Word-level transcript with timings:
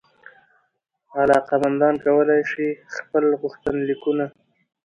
علاقمندان 1.23 1.95
کولای 2.05 2.41
سي 2.51 2.67
خپل 2.95 3.23
غوښتنلیکونه 3.41 4.25